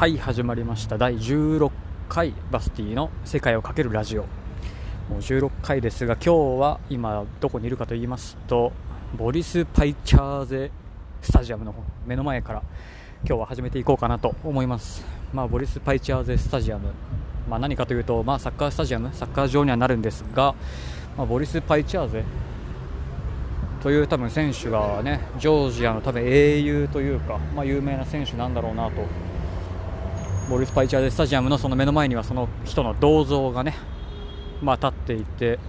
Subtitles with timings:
[0.00, 0.96] はい始まりました。
[0.96, 1.70] 第16
[2.08, 4.22] 回バスティの世界をかけるラジオ。
[4.22, 4.28] も
[5.16, 8.72] う16回ですが今日は今どこにいるかと言いますと
[9.18, 10.70] ボリス・パイチャーゼ
[11.20, 11.74] スタジアムの
[12.06, 12.62] 目の前から
[13.26, 16.94] 今日は始めていこうかなと思います、まあ、ボリス・パイチャーゼスタジアム、
[17.46, 20.54] まあ、何かというと、まあ、サッカースタジアムサッカー場にはなるんですが、
[21.18, 22.24] まあ、ボリス・パイチャーゼ
[23.82, 29.02] という多分選手がねジョージアの多分英雄というか、まあ、有名な選手なんだろうなと
[30.50, 33.76] ボリス・パイチャーゼスタジアムのその目の前にはその人の銅像がね、
[34.60, 35.60] まあ、立っていて、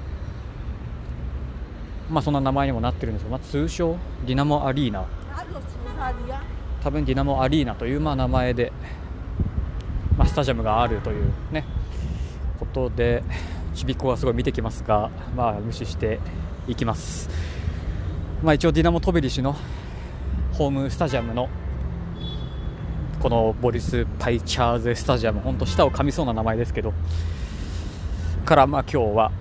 [2.09, 5.05] まあ、そんな名前にもなってるんですが、まあ、通称ディナモアリーナ。
[6.83, 8.73] 多分ディナモアリーナというまあ名前で、
[10.17, 11.63] まあ、スタジアムがあるというね
[12.59, 13.23] ことで
[13.75, 16.19] ちびっこはすごい見てきますが、まあ、無視して
[16.67, 17.29] いきます、
[18.41, 19.55] まあ、一応ディナモ・トベリ氏の
[20.53, 21.49] ホームスタジアムの
[23.21, 26.93] このボリス・パイチャーゼスタジアム本当舌を噛みそうな名前ですけど
[28.45, 29.31] からまあ今日は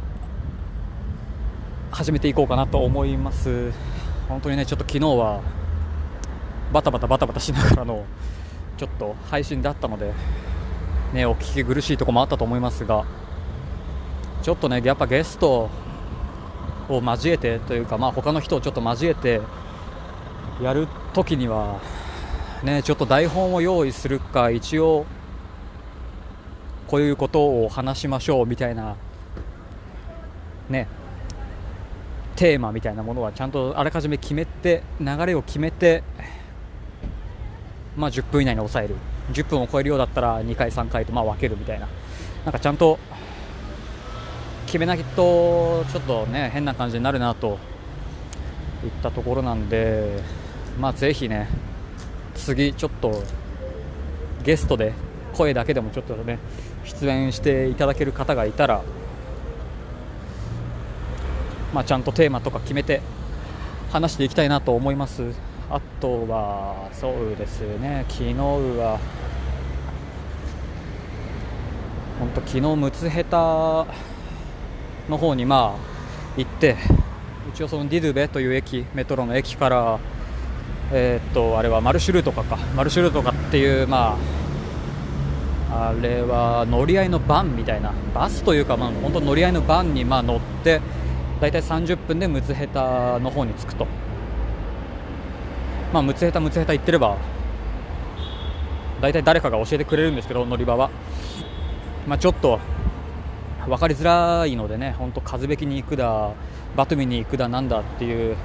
[1.91, 3.73] 始めていこうかなと思います。
[4.29, 5.41] 本当にねちょっと昨日は
[6.73, 8.05] バタバタバタバタしながらの
[8.77, 10.13] ちょっと配信だったので
[11.13, 13.05] ねお聞き苦しいところもあったと思いますが
[14.43, 15.69] ちょっとねやっぱゲスト
[16.89, 19.41] を交えてというかまあ他の人をちょっと交えて
[20.63, 21.81] やるときには
[22.63, 25.07] ねちょっと台本を用意するか一応
[26.87, 28.97] こういうことを話しましょうみたいな
[30.69, 30.89] ね
[32.37, 36.03] テーマみたいなものはちゃんとあらかじめ決めて流れを決めて
[37.97, 38.97] まあ10分以内に抑える。
[39.33, 41.89] 10分を超えるようだったら2回3回とまあ分けるみたいな。
[42.45, 42.99] なんかちゃんと
[44.67, 47.59] 決めないとちょっとね変な感じになるなと
[48.85, 50.21] いったところなんで
[50.81, 51.49] まあぜひね
[52.41, 53.23] 次ちょっと
[54.45, 54.93] ゲストで
[55.35, 56.39] 声だけでもちょっとね
[56.85, 58.83] 出演していただける方がいたら
[61.73, 63.01] まあちゃんとテーマとか決めて
[63.91, 65.23] 話していきたいなと思います。
[65.71, 68.05] あとはそうですね。
[68.09, 68.99] 昨日は
[72.19, 73.87] 本当昨日ムツヘタ
[75.09, 75.91] の方にまあ
[76.37, 76.77] 行って
[77.55, 79.99] 一応そのディドゥベという駅メトロの駅から
[80.93, 82.57] えー、っとあれはマルシュルートかか。
[82.75, 84.17] マルシュルートかっていうま
[85.71, 87.93] ああれは乗り合いのバンみたいな。
[88.15, 90.81] バスというかまあ本当乗り合いのバンにまあ乗って
[91.41, 93.87] 大体30分でムツヘタの方に着くと。
[95.93, 97.17] まあムツヘタムツヘタ行ってれば
[99.01, 100.91] 大体誰かが教えてくれるんですけど乗り場は。
[102.09, 102.59] まあちょっと
[103.67, 106.33] 分かりづらいのでね本当風べきに行くだ
[106.77, 108.37] バトミに行くだなんだっていう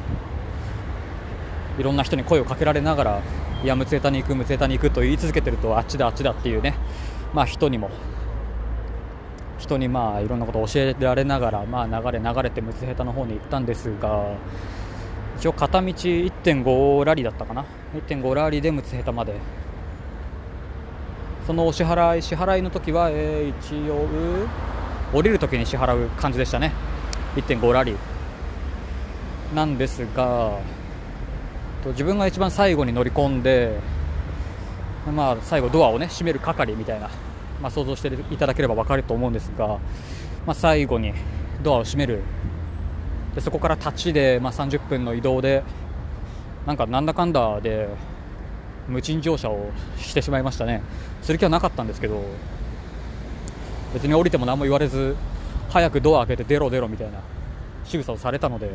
[1.77, 3.21] いろんな人に声をかけられながら
[3.63, 6.75] いやムツヘタに行くムツヘタに行くと言い続けてるとあっちだあっちだっていうね。
[7.33, 7.89] まあ人にも。
[9.57, 14.35] 人にまあいろんなことを教えられながらまあ流れ流れてムツヘタの方に行ったんですが
[15.37, 17.65] 一応片道1.5ラリーだったかな。
[17.95, 19.33] 1.5ラリーでムツヘタまで。
[21.45, 24.07] そのお支払い支払いの時は、えー、一応
[25.13, 26.71] 降りる時に支払う感じでしたね。
[27.35, 27.91] 1.5ラリ。
[27.91, 28.15] ー
[29.53, 30.59] なんですが
[31.91, 33.79] 自分が一番最後に乗り込んで、
[35.13, 37.09] まあ、最後ドアをね閉める係みたいな、
[37.61, 41.13] まあ、想像していただければ分かると思うんですが、まあ、最後に
[41.63, 42.21] ドアを閉める。
[43.35, 45.61] でそこから立ちで、まあ、30分の移動で
[46.65, 47.89] なんかなんだかんだで
[48.87, 50.81] 無賃乗車をしてしまいましたね。
[51.21, 52.23] する気はなかったんですけど
[53.93, 55.15] 別に降りても何も言われず
[55.69, 57.19] 早くドア開けて出ろ出ろみたいな
[57.83, 58.69] 仕草をされたので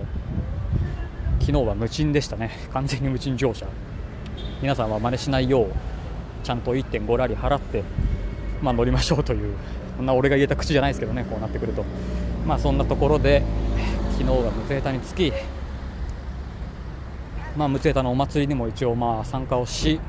[1.41, 2.51] 昨日は無賃でしたね。
[2.73, 3.67] 完全に無賃乗車。
[4.63, 5.67] 皆さんは真似しないよう
[6.45, 7.83] ちゃんと1.5ラリ払って、
[8.63, 9.55] まあ、乗りましょうという
[9.97, 11.85] こんな俺が言えた口じゃないですけどねこうなってくると。
[12.47, 13.43] まあそんなところで
[14.19, 15.33] 昨日はムツヘタにつき
[17.57, 20.01] まあムツヘタのお祭りにも一応まあ参加をし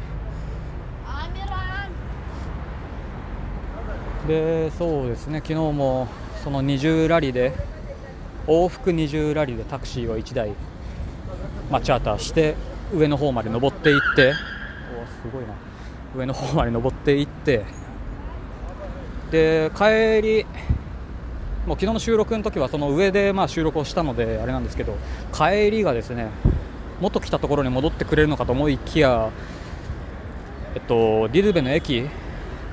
[4.27, 6.07] でそうですね昨日も
[6.43, 7.53] その20ラリで
[8.47, 10.51] 往復20ラリでタクシーを1台
[11.71, 12.55] まあ、チャーターして
[12.93, 14.33] 上の方まで登っていってお
[15.29, 15.53] すごいな。
[16.15, 17.63] 上の方まで登っていって
[19.31, 20.45] で帰り
[21.65, 24.97] もう昨日の収録の時はその上でまあ収録をしたのであれなんですけど
[25.33, 26.27] 帰りがですね
[26.99, 29.31] 元来たところに戻ってくれるのかと思いきや、
[30.75, 32.07] えっと、ディルベの駅、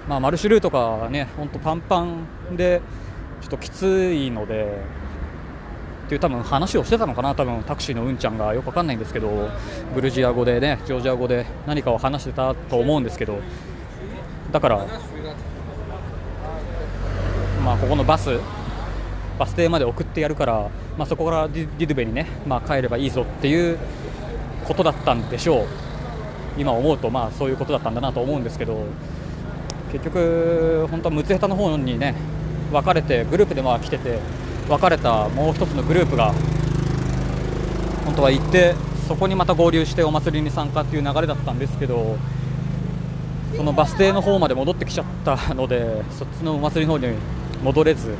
[0.08, 2.82] まあ、マルシュルートがね本当パンパンで
[3.40, 4.82] ちょっときついので
[6.08, 9.50] っていう多分話をしてたのかな、多分タクシーのうんちゃんがよくわかんないんですけど、
[9.94, 13.38] グルジア語でね、ジョージア語で何かを話してたと思うんですけど、
[14.50, 14.86] だから、
[17.62, 18.40] まあ、ここのバス
[19.38, 23.78] バス停まで送ってやるから、まあ、そこからディディドゥベにね、まあ、帰ればいいぞっていう
[24.66, 25.66] ことだったんでしょう。
[26.56, 28.86] 今思うとまあそういうことだったんだなと思うんですけど
[29.92, 32.14] 結局、本当はムツヘタの方にね
[32.72, 34.18] 分かれてグループでまあ来てて
[34.68, 36.32] 別れたもう一つのグループが
[38.04, 38.74] 本当は行って
[39.06, 42.16] そこにまた合流してお祭りに参加っていう流れだったんですけど
[43.56, 47.16] そのバス停の方まで戻ってきちゃったのでそっちのお祭りの方に
[47.62, 48.14] 戻れず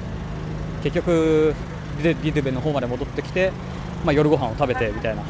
[0.82, 1.54] 結局
[2.02, 3.52] ディディベの方まで戻ってきて、
[4.04, 5.22] まあ、夜ご飯を食べてみたいな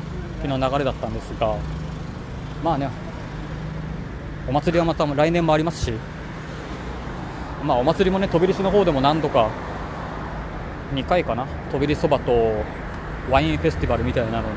[0.42, 1.56] 昨日流れだったんですが
[2.62, 2.88] まあね
[4.48, 5.92] お祭りはまた来年もありますし
[7.64, 9.50] まあお祭りもね飛び出しの方でも何度か
[10.94, 11.46] 2回かな？
[11.70, 12.32] 飛び出そばと
[13.30, 14.54] ワインフェスティバルみたいなのに。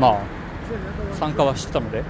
[0.00, 0.18] まあ
[1.14, 2.02] 参加はしてたので。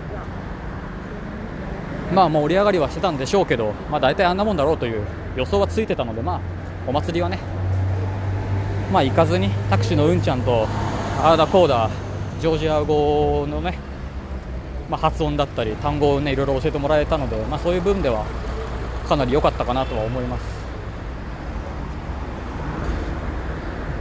[2.14, 5.02] まあ盛り上がりはしてたんでしょうけどまあ大体あんなもんだろうという
[5.34, 6.40] 予想はついてたのでまあ
[6.86, 7.38] お祭りはね。
[8.92, 10.66] まあ行かずにタクシーのうんちゃんと
[11.22, 11.88] あーだこうだ
[12.38, 13.78] ジョージア語のね、
[14.90, 18.26] まあ、発音だったり単語をねいろいろ教えてもらえたのでまあそういう部分では
[19.08, 20.42] かなり良かったかなとは思います。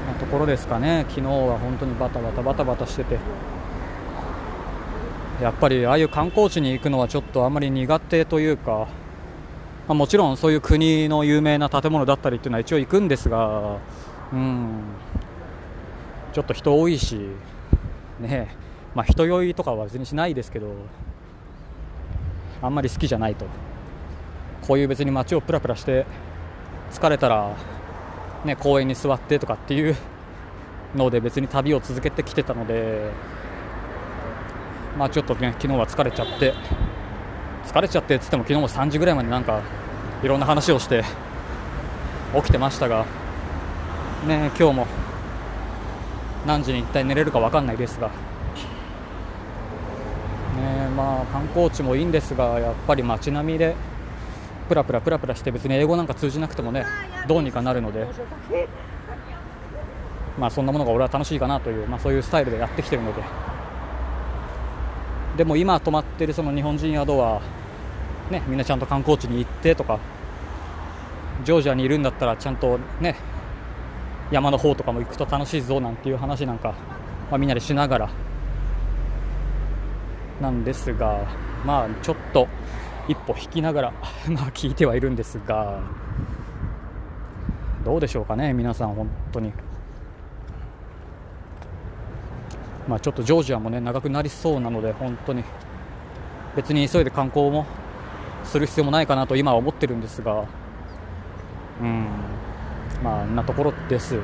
[0.07, 3.19] なところですかね、昨日は本当にバタバタバタバタしてて、
[5.41, 8.87] やっぱりああいう観光地に行くのはちょっとあんまり苦手というか、
[9.87, 13.77] まあ、もちろんそういう国の有名な建物だったりっていうのは一応行くんですが、
[14.31, 14.69] うん、
[16.31, 17.19] ちょっと人多いし、
[18.21, 18.55] ね
[18.95, 20.73] まあ、人酔いとかは別にしないですけど、
[22.61, 23.45] あんまり好きじゃないと。
[24.61, 26.05] こういう別に街をプラプラして
[26.91, 27.57] 疲れたら、
[28.45, 29.95] ね、公園に座ってとかっていう
[30.95, 33.11] ので別に旅を続けてきてたので、
[34.97, 36.53] まあ、ちょっとね昨日は疲れちゃって
[37.65, 39.61] 疲れちゃってっつっても昨日も3時ぐらいまでなんか
[40.23, 41.03] いろんな話をして
[42.35, 43.05] 起きてましたが、
[44.27, 44.87] ね、今日も
[46.45, 48.13] 何時に一体寝れるか分かんないですが、ね
[50.95, 53.75] まあ、観光地もいいんですがやっぱり街並みで
[54.67, 56.85] プラプラプラプラして別に英語なんか通じなくてもね
[57.27, 58.07] どうにかなるので、
[60.39, 63.23] まあ、そんなものが俺は楽しいかなという、まあ、そういうスタイルでやってきてるので。
[65.37, 67.41] でも今泊まってるその日本人宿は、
[68.29, 69.97] ね、みんなちゃんと観光地に行ってとか
[71.45, 73.15] ジョージアにいるんだったらちゃんとね
[74.29, 76.75] 山の方とかも行くと楽しいぞなんていう話なんか、
[77.29, 78.09] まあ、みんなでしながら。
[80.41, 81.27] なんですが
[81.63, 82.47] まあちょっと
[83.07, 83.93] 一歩引きながら
[84.27, 85.79] まあ聞いてはいるんですが
[87.85, 89.53] どうでしょうかね皆さん本当に。
[92.91, 95.45] まあちょっとジョージアもね長くなりそうなので本当に
[96.57, 97.65] 別に急いで観光も
[98.43, 100.45] する必要もないかなと今は思ってるんですが
[101.79, 102.07] うん。
[103.01, 104.19] まあんなところです。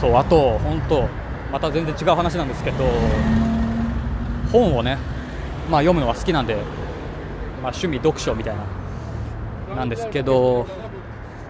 [0.00, 1.08] そうあと本当
[1.50, 2.84] また全然違う話なんですけど
[4.52, 4.98] 本をね、
[5.68, 6.62] まあ、読むのは好きなんで、まあ、
[7.72, 8.56] 趣味読書みたい
[9.68, 10.66] ななんですけど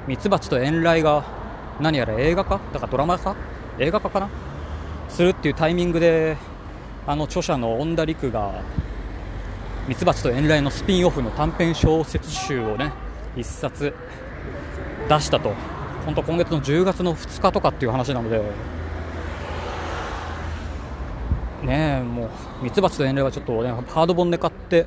[0.06, 1.25] ミツバチと遠雷が
[1.81, 3.37] 何やら映画化だからドラマ化
[3.78, 4.28] 映画化かな？
[5.09, 6.37] するっていうタイミングで
[7.07, 8.62] あの著者の恩田陸が
[9.88, 12.92] ミツバチと遠雷のスピンオフの短編小説集をね
[13.37, 13.95] 一冊
[15.09, 15.52] 出したと。
[16.04, 18.40] 本当今月の10月の2日とかっていう話なので。
[21.62, 24.87] ねえもうミツバチと遠雷はちょっとねハード本で買って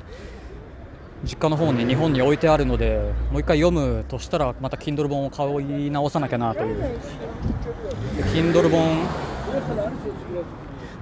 [1.22, 5.46] 実家の方に日本に置いてあるのでもう一回読むとしたらまた Kindle 本を買
[5.86, 6.78] い直さなきゃなという。
[6.78, 9.06] で Kindle 本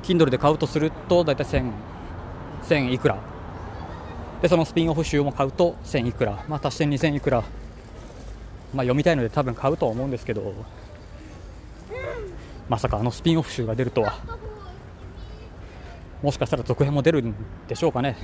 [0.03, 1.45] Kindle で買うとすると大体
[2.65, 3.19] 1000いくら。
[4.43, 7.49] でそのスピンオフ集も買うと1000いくら、まあ、足して2000いくら、まあ、
[8.85, 10.55] 読みたいので多分買うとは思うんですけど。
[12.69, 14.19] まさかあのスピンオフ集が出るとは。
[16.23, 17.35] もしかしたら続編も出るん
[17.67, 18.17] でしょうかね。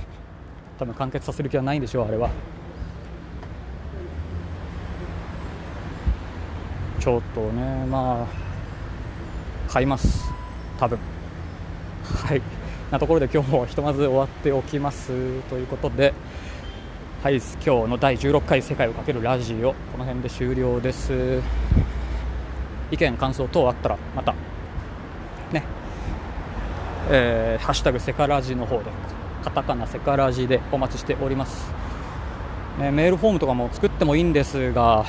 [0.78, 2.30] 多分完結させる気はないんでしょうあれは。
[7.00, 8.26] ちょっとねまあ
[9.72, 10.32] 買います。
[10.78, 10.98] 多分。
[12.26, 12.42] はい。
[12.90, 15.08] なところで今日もひとまず終わっておきます
[15.42, 16.12] ということで。
[17.22, 21.40] はい今日の第16回世界をかけるラジオこの辺で終了です。
[22.90, 24.34] 意見感想等あったらまた
[25.50, 25.62] ね。
[27.10, 28.84] えー、ハッシュタグセカラジの方で
[29.44, 31.70] カタカナセカラジでお待ちしております、
[32.78, 35.04] ね、メールフォームとかも作ってもいいんですが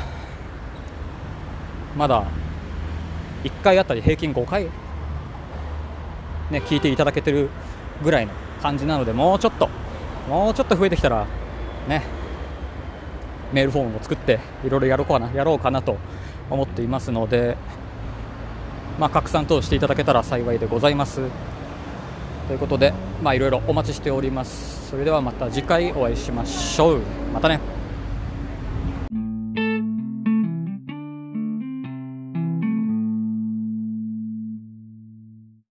[1.97, 2.25] まだ
[3.45, 4.67] 1回あたり平均5回
[6.51, 7.49] ね、聞いていただけてる
[8.03, 9.67] ぐらいの感じなのでもうちょっと
[10.29, 11.25] もうちょっと増えてきたら
[11.87, 12.03] ね
[13.51, 15.97] メールフォームも作っていろいろやろうかなやろうかなと
[16.49, 17.57] 思っていますので、
[18.99, 21.21] まあ、拡散等していただけたら幸いでございます。
[22.47, 24.89] ということで、まあ、いろいろお待ちしております。
[24.89, 27.01] それではまた次回お会いしましょう。
[27.33, 27.74] またね。